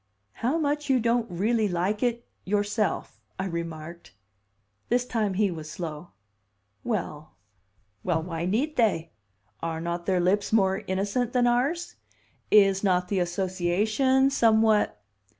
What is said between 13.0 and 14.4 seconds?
the association